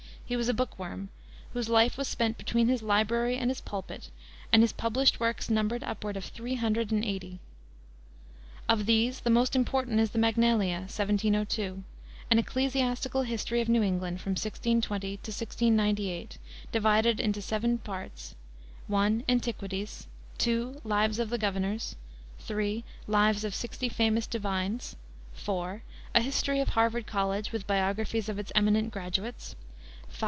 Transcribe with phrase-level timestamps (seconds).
[0.23, 1.09] He was a book worm,
[1.51, 4.09] whose life was spent between his library and his pulpit,
[4.53, 7.39] and his published works number upward of three hundred and eighty.
[8.69, 11.83] Of these the most important is the Magnalia, 1702,
[12.31, 16.37] an ecclesiastical history of New England from 1620 to 1698,
[16.71, 18.33] divided into seven parts:
[18.89, 19.25] I.
[19.27, 20.07] Antiquities;
[20.47, 20.75] II.
[20.85, 21.97] Lives of the Governors;
[22.49, 22.85] III.
[23.05, 24.95] Lives of Sixty Famous Divines;
[25.35, 25.81] IV.
[26.15, 29.57] A History of Harvard College, with biographies of its eminent graduates; V.